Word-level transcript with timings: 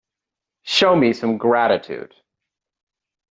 Show 0.63 0.95
me 0.95 1.13
some 1.13 1.37
gratitude. 1.37 2.15